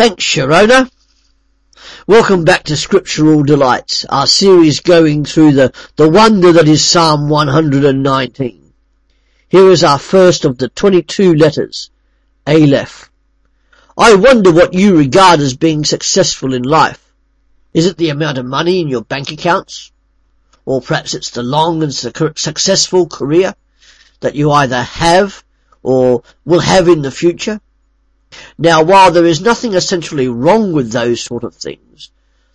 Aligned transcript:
Thanks, 0.00 0.24
Sharona. 0.24 0.90
Welcome 2.06 2.46
back 2.46 2.64
to 2.64 2.76
Scriptural 2.78 3.42
Delights, 3.42 4.06
our 4.06 4.26
series 4.26 4.80
going 4.80 5.26
through 5.26 5.52
the, 5.52 5.74
the 5.96 6.08
wonder 6.08 6.52
that 6.52 6.68
is 6.68 6.82
Psalm 6.82 7.28
119. 7.28 8.72
Here 9.50 9.68
is 9.68 9.84
our 9.84 9.98
first 9.98 10.46
of 10.46 10.56
the 10.56 10.70
22 10.70 11.34
letters, 11.34 11.90
Aleph. 12.46 13.10
I 13.98 14.14
wonder 14.14 14.50
what 14.50 14.72
you 14.72 14.96
regard 14.96 15.40
as 15.40 15.54
being 15.54 15.84
successful 15.84 16.54
in 16.54 16.62
life. 16.62 17.12
Is 17.74 17.84
it 17.84 17.98
the 17.98 18.08
amount 18.08 18.38
of 18.38 18.46
money 18.46 18.80
in 18.80 18.88
your 18.88 19.02
bank 19.02 19.30
accounts? 19.30 19.92
Or 20.64 20.80
perhaps 20.80 21.12
it's 21.12 21.28
the 21.28 21.42
long 21.42 21.82
and 21.82 21.92
successful 21.92 23.06
career 23.06 23.54
that 24.20 24.34
you 24.34 24.50
either 24.50 24.82
have 24.82 25.44
or 25.82 26.22
will 26.46 26.60
have 26.60 26.88
in 26.88 27.02
the 27.02 27.10
future? 27.10 27.60
Now, 28.62 28.82
while 28.82 29.10
there 29.10 29.24
is 29.24 29.40
nothing 29.40 29.72
essentially 29.72 30.28
wrong 30.28 30.74
with 30.74 30.92
those 30.92 31.22
sort 31.22 31.44
of 31.44 31.54
things, 31.54 32.10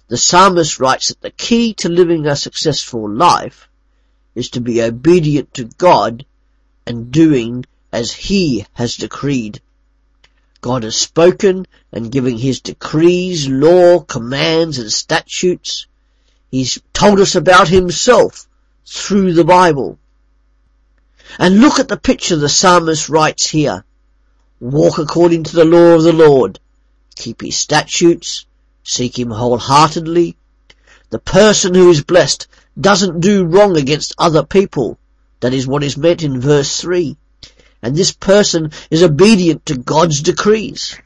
the 0.08 0.18
psalmist 0.18 0.80
writes 0.80 1.08
that 1.08 1.22
the 1.22 1.32
key 1.32 1.74
to 1.74 1.90
living 1.90 2.28
a 2.28 2.36
successful 2.36 3.10
life 3.10 3.68
is 4.36 4.52
to 4.52 4.62
be 4.62 4.84
obedient 4.84 5.52
to 5.56 5.64
God 5.64 6.24
and 6.86 7.12
doing 7.12 7.66
as 7.92 8.12
He 8.12 8.68
has 8.74 8.98
decreed. 8.98 9.62
God 10.62 10.84
has 10.84 10.96
spoken 10.96 11.66
and 11.92 12.12
giving 12.12 12.38
His 12.38 12.62
decrees, 12.62 13.48
law, 13.48 14.00
commands 14.00 14.78
and 14.78 14.92
statutes. 14.92 15.88
He's 16.52 16.80
told 16.94 17.20
us 17.20 17.34
about 17.34 17.68
Himself 17.68 18.48
through 18.86 19.34
the 19.34 19.44
Bible. 19.44 19.98
And 21.40 21.62
look 21.62 21.80
at 21.80 21.88
the 21.88 21.98
picture 21.98 22.36
the 22.36 22.48
psalmist 22.48 23.10
writes 23.10 23.50
here. 23.50 23.84
Walk 24.60 25.00
according 25.00 25.44
to 25.44 25.56
the 25.56 25.66
law 25.66 25.96
of 25.96 26.04
the 26.04 26.14
Lord. 26.14 26.60
Keep 27.16 27.42
his 27.42 27.58
statutes. 27.58 28.46
Seek 28.84 29.20
him 29.20 29.30
wholeheartedly. 29.30 30.38
The 31.10 31.20
person 31.20 31.74
who 31.74 31.90
is 31.90 32.04
blessed 32.04 32.48
doesn't 32.80 33.20
do 33.20 33.44
wrong 33.46 33.78
against 33.78 34.16
other 34.18 34.44
people. 34.46 34.98
That 35.42 35.54
is 35.54 35.68
what 35.68 35.84
is 35.84 35.98
meant 35.98 36.24
in 36.24 36.40
verse 36.40 36.80
3. 36.80 37.18
And 37.82 37.96
this 37.96 38.14
person 38.14 38.72
is 38.90 39.04
obedient 39.04 39.66
to 39.66 39.78
God's 39.78 40.22
decrees. 40.22 40.98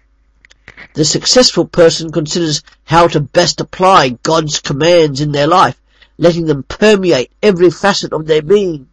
The 0.94 1.04
successful 1.04 1.66
person 1.66 2.12
considers 2.12 2.62
how 2.84 3.08
to 3.08 3.20
best 3.20 3.62
apply 3.62 4.10
God's 4.24 4.60
commands 4.60 5.22
in 5.22 5.32
their 5.32 5.48
life, 5.48 5.80
letting 6.18 6.46
them 6.46 6.64
permeate 6.64 7.32
every 7.42 7.72
facet 7.72 8.14
of 8.14 8.28
their 8.28 8.42
being. 8.42 8.88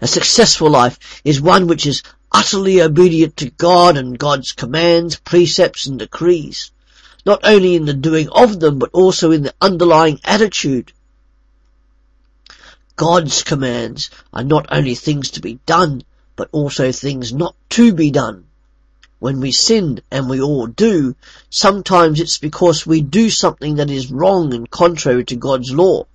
A 0.00 0.06
successful 0.06 0.70
life 0.70 1.20
is 1.24 1.40
one 1.40 1.66
which 1.66 1.86
is 1.86 2.02
utterly 2.32 2.80
obedient 2.80 3.36
to 3.36 3.50
God 3.50 3.96
and 3.96 4.18
God's 4.18 4.52
commands, 4.52 5.16
precepts 5.16 5.86
and 5.86 5.98
decrees, 5.98 6.70
not 7.26 7.40
only 7.44 7.74
in 7.74 7.84
the 7.84 7.94
doing 7.94 8.28
of 8.30 8.60
them, 8.60 8.78
but 8.78 8.90
also 8.92 9.30
in 9.30 9.42
the 9.42 9.54
underlying 9.60 10.20
attitude. 10.24 10.92
God's 12.96 13.42
commands 13.42 14.10
are 14.32 14.44
not 14.44 14.66
only 14.70 14.94
things 14.94 15.30
to 15.32 15.40
be 15.40 15.58
done, 15.66 16.02
but 16.36 16.48
also 16.52 16.92
things 16.92 17.32
not 17.32 17.56
to 17.70 17.92
be 17.92 18.10
done. 18.10 18.44
When 19.18 19.40
we 19.40 19.52
sin, 19.52 20.00
and 20.10 20.28
we 20.28 20.40
all 20.40 20.66
do, 20.66 21.14
sometimes 21.50 22.20
it's 22.20 22.38
because 22.38 22.86
we 22.86 23.02
do 23.02 23.30
something 23.30 23.76
that 23.76 23.90
is 23.90 24.10
wrong 24.10 24.54
and 24.54 24.70
contrary 24.70 25.24
to 25.26 25.36
God's 25.36 25.72
law 25.72 26.06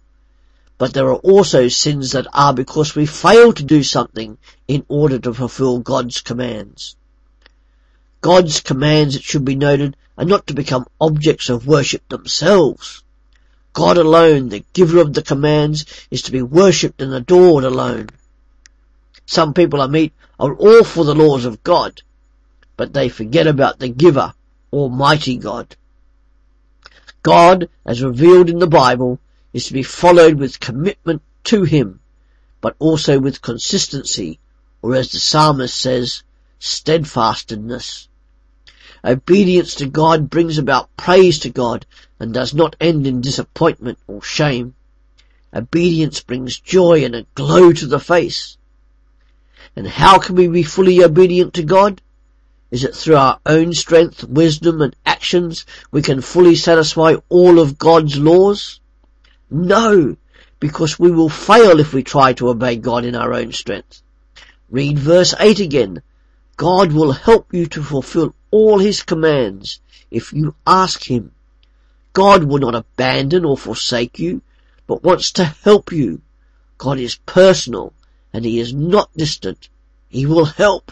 but 0.78 0.94
there 0.94 1.08
are 1.08 1.16
also 1.16 1.68
sins 1.68 2.12
that 2.12 2.28
are 2.34 2.54
because 2.54 2.96
we 2.96 3.06
fail 3.06 3.54
to 3.54 3.64
do 3.64 3.82
something 3.84 4.38
in 4.68 4.86
order 4.88 5.18
to 5.20 5.34
fulfill 5.34 5.80
God's 5.80 6.22
commands. 6.22 6.96
God's 8.22 8.60
commands, 8.60 9.16
it 9.16 9.24
should 9.24 9.46
be 9.46 9.56
noted, 9.56 9.96
are 10.18 10.26
not 10.26 10.48
to 10.48 10.54
become 10.54 10.88
objects 11.00 11.50
of 11.50 11.68
worship 11.68 12.08
themselves. 12.10 13.04
God 13.74 13.98
alone, 13.98 14.50
the 14.50 14.66
giver 14.74 15.00
of 15.00 15.14
the 15.14 15.22
commands, 15.22 15.86
is 16.10 16.24
to 16.24 16.32
be 16.32 16.42
worshipped 16.42 17.02
and 17.02 17.14
adored 17.14 17.64
alone. 17.64 18.08
Some 19.26 19.54
people 19.54 19.82
I 19.82 19.88
meet 19.88 20.14
are 20.40 20.54
all 20.56 20.84
for 20.84 21.04
the 21.04 21.16
laws 21.16 21.46
of 21.46 21.64
God, 21.64 22.02
but 22.78 22.94
they 22.94 23.10
forget 23.10 23.48
about 23.48 23.80
the 23.80 23.90
giver, 23.90 24.34
Almighty 24.72 25.38
God. 25.38 25.76
God, 27.22 27.70
as 27.86 28.04
revealed 28.04 28.50
in 28.50 28.60
the 28.60 28.68
Bible, 28.68 29.20
is 29.56 29.68
to 29.68 29.74
be 29.74 29.84
followed 29.84 30.34
with 30.34 30.60
commitment 30.60 31.22
to 31.46 31.64
Him, 31.64 32.02
but 32.60 32.76
also 32.78 33.20
with 33.20 33.42
consistency, 33.42 34.38
or 34.82 34.94
as 34.96 35.14
the 35.14 35.18
psalmist 35.18 35.80
says, 35.80 36.24
steadfastness. 36.60 38.10
Obedience 39.06 39.76
to 39.76 39.86
God 39.86 40.30
brings 40.30 40.58
about 40.58 40.90
praise 40.98 41.40
to 41.40 41.50
God 41.50 41.86
and 42.20 42.34
does 42.34 42.54
not 42.54 42.76
end 42.82 43.08
in 43.08 43.22
disappointment 43.22 43.98
or 44.08 44.22
shame. 44.22 44.76
Obedience 45.54 46.20
brings 46.20 46.60
joy 46.60 47.06
and 47.06 47.16
a 47.16 47.26
glow 47.34 47.72
to 47.72 47.88
the 47.88 48.02
face. 48.02 48.58
And 49.74 49.88
how 49.88 50.20
can 50.20 50.36
we 50.36 50.50
be 50.50 50.64
fully 50.64 51.02
obedient 51.02 51.54
to 51.54 51.64
God? 51.64 52.02
Is 52.72 52.84
it 52.84 52.94
through 52.94 53.16
our 53.16 53.40
own 53.46 53.72
strength, 53.72 54.26
wisdom 54.26 54.82
and 54.82 54.94
actions 55.06 55.66
we 55.92 56.02
can 56.02 56.20
fully 56.20 56.56
satisfy 56.56 57.16
all 57.30 57.58
of 57.58 57.78
God's 57.78 58.20
laws? 58.20 58.82
No, 59.50 60.18
because 60.60 60.98
we 60.98 61.12
will 61.12 61.30
fail 61.30 61.80
if 61.80 61.94
we 61.94 62.04
try 62.04 62.34
to 62.34 62.50
obey 62.50 62.78
God 62.78 63.06
in 63.06 63.16
our 63.16 63.34
own 63.34 63.52
strength. 63.52 64.02
Read 64.70 64.98
verse 64.98 65.36
8 65.40 65.60
again. 65.60 66.02
God 66.58 66.92
will 66.92 67.12
help 67.12 67.54
you 67.54 67.68
to 67.68 67.84
fulfill 67.84 68.34
all 68.50 68.80
his 68.80 69.04
commands 69.04 69.80
if 70.10 70.34
you 70.34 70.56
ask 70.66 71.04
him. 71.04 71.32
God 72.14 72.46
will 72.46 72.60
not 72.60 72.76
abandon 72.76 73.46
or 73.46 73.58
forsake 73.58 74.18
you, 74.18 74.42
but 74.88 75.04
wants 75.04 75.34
to 75.34 75.44
help 75.44 75.92
you. 75.92 76.22
God 76.78 77.00
is 77.00 77.16
personal 77.26 77.94
and 78.34 78.46
he 78.46 78.60
is 78.60 78.74
not 78.74 79.10
distant. 79.16 79.70
He 80.08 80.26
will 80.26 80.46
help. 80.46 80.92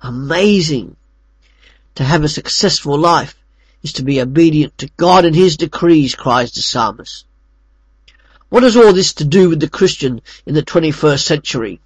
Amazing. 0.00 0.96
To 1.96 2.04
have 2.04 2.24
a 2.24 2.28
successful 2.28 2.98
life 2.98 3.36
is 3.82 3.94
to 3.94 4.02
be 4.02 4.20
obedient 4.20 4.78
to 4.78 4.90
God 4.96 5.24
and 5.24 5.34
his 5.34 5.56
decrees, 5.56 6.14
cries 6.14 6.52
the 6.52 6.62
psalmist. 6.62 7.24
What 8.48 8.62
has 8.62 8.76
all 8.76 8.92
this 8.92 9.14
to 9.14 9.24
do 9.24 9.50
with 9.50 9.60
the 9.60 9.68
Christian 9.68 10.22
in 10.46 10.54
the 10.54 10.62
21st 10.62 11.24
century? 11.24 11.80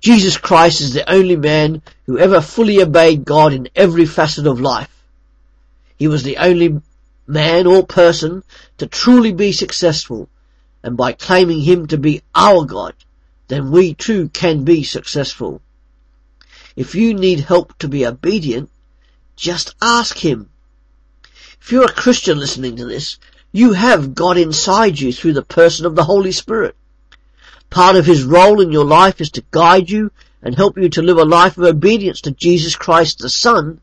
Jesus 0.00 0.36
Christ 0.36 0.82
is 0.82 0.92
the 0.92 1.10
only 1.10 1.36
man 1.36 1.80
who 2.04 2.18
ever 2.18 2.42
fully 2.42 2.82
obeyed 2.82 3.24
God 3.24 3.54
in 3.54 3.70
every 3.74 4.04
facet 4.04 4.46
of 4.46 4.60
life. 4.60 4.90
He 5.96 6.08
was 6.08 6.22
the 6.22 6.36
only 6.36 6.82
man 7.26 7.66
or 7.66 7.86
person 7.86 8.44
to 8.76 8.86
truly 8.86 9.32
be 9.32 9.52
successful, 9.52 10.28
and 10.82 10.94
by 10.94 11.12
claiming 11.12 11.60
him 11.60 11.86
to 11.86 11.96
be 11.96 12.20
our 12.34 12.66
God, 12.66 12.94
then 13.48 13.70
we 13.70 13.94
too 13.94 14.28
can 14.28 14.64
be 14.64 14.82
successful. 14.82 15.62
If 16.76 16.94
you 16.94 17.14
need 17.14 17.40
help 17.40 17.78
to 17.78 17.88
be 17.88 18.04
obedient, 18.04 18.68
just 19.36 19.74
ask 19.80 20.18
him. 20.18 20.50
If 21.62 21.72
you're 21.72 21.86
a 21.86 21.92
Christian 21.92 22.38
listening 22.38 22.76
to 22.76 22.84
this, 22.84 23.18
you 23.54 23.72
have 23.72 24.16
God 24.16 24.36
inside 24.36 24.98
you 24.98 25.12
through 25.12 25.34
the 25.34 25.42
person 25.42 25.86
of 25.86 25.94
the 25.94 26.02
Holy 26.02 26.32
Spirit. 26.32 26.74
Part 27.70 27.94
of 27.94 28.04
His 28.04 28.24
role 28.24 28.60
in 28.60 28.72
your 28.72 28.84
life 28.84 29.20
is 29.20 29.30
to 29.30 29.44
guide 29.52 29.88
you 29.88 30.10
and 30.42 30.56
help 30.56 30.76
you 30.76 30.88
to 30.88 31.02
live 31.02 31.18
a 31.18 31.24
life 31.24 31.56
of 31.56 31.62
obedience 31.62 32.20
to 32.22 32.32
Jesus 32.32 32.74
Christ 32.74 33.20
the 33.20 33.30
Son, 33.30 33.80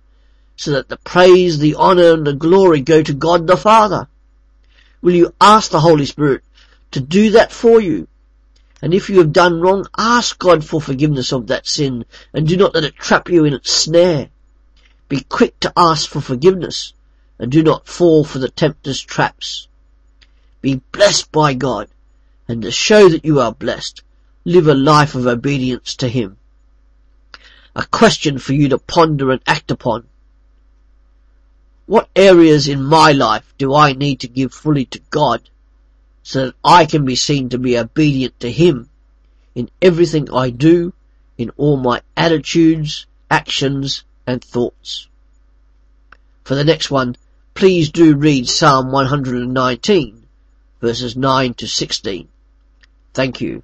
so 0.58 0.72
that 0.72 0.90
the 0.90 0.98
praise, 0.98 1.58
the 1.58 1.76
honor, 1.76 2.12
and 2.12 2.28
the 2.28 2.34
glory 2.34 2.82
go 2.82 3.02
to 3.02 3.14
God 3.14 3.48
the 3.48 3.56
Father. 3.56 4.10
Will 5.02 5.16
you 5.16 5.34
ask 5.40 5.72
the 5.72 5.80
Holy 5.80 6.06
Spirit 6.06 6.44
to 6.92 7.00
do 7.00 7.30
that 7.32 7.54
for 7.54 7.80
you? 7.80 8.10
And 8.82 8.94
if 8.94 9.10
you 9.10 9.20
have 9.20 9.32
done 9.32 9.62
wrong, 9.62 9.86
ask 9.98 10.38
God 10.38 10.66
for 10.66 10.82
forgiveness 10.82 11.32
of 11.32 11.48
that 11.48 11.66
sin, 11.66 12.04
and 12.34 12.46
do 12.46 12.58
not 12.58 12.76
let 12.76 12.84
it 12.84 12.96
trap 12.96 13.30
you 13.30 13.46
in 13.46 13.54
its 13.54 13.72
snare. 13.72 14.32
Be 15.08 15.22
quick 15.22 15.58
to 15.62 15.72
ask 15.78 16.10
for 16.10 16.20
forgiveness, 16.20 16.92
and 17.42 17.52
do 17.52 17.64
not 17.64 17.88
fall 17.88 18.24
for 18.24 18.38
the 18.38 18.50
tempter's 18.50 19.02
traps. 19.02 19.68
Be 20.62 20.76
blessed 20.92 21.32
by 21.32 21.56
God, 21.56 21.88
and 22.48 22.62
to 22.62 22.70
show 22.70 23.10
that 23.10 23.26
you 23.26 23.40
are 23.40 23.52
blessed, 23.52 24.04
live 24.46 24.68
a 24.68 24.76
life 24.76 25.16
of 25.16 25.26
obedience 25.26 25.96
to 25.96 26.08
Him. 26.08 26.38
A 27.76 27.84
question 27.88 28.38
for 28.38 28.54
you 28.54 28.70
to 28.70 28.78
ponder 28.78 29.32
and 29.32 29.42
act 29.48 29.72
upon. 29.72 30.08
What 31.88 32.10
areas 32.16 32.68
in 32.68 32.84
my 32.84 33.12
life 33.12 33.56
do 33.58 33.74
I 33.74 33.94
need 33.94 34.20
to 34.20 34.28
give 34.28 34.54
fully 34.54 34.86
to 34.86 35.00
God 35.10 35.42
so 36.22 36.46
that 36.46 36.56
I 36.64 36.86
can 36.86 37.06
be 37.06 37.16
seen 37.16 37.50
to 37.50 37.58
be 37.58 37.76
obedient 37.76 38.40
to 38.42 38.52
Him 38.52 38.88
in 39.56 39.72
everything 39.82 40.32
I 40.32 40.52
do, 40.52 40.94
in 41.40 41.50
all 41.58 41.78
my 41.78 42.04
attitudes, 42.16 43.08
actions 43.32 44.04
and 44.28 44.44
thoughts? 44.44 45.08
For 46.44 46.54
the 46.54 46.64
next 46.64 46.92
one, 46.92 47.16
please 47.54 47.90
do 47.90 48.16
read 48.16 48.48
Psalm 48.48 48.92
119 48.92 50.22
verses 50.82 51.16
9 51.16 51.54
to 51.54 51.68
16. 51.68 52.28
Thank 53.14 53.42
you. 53.42 53.60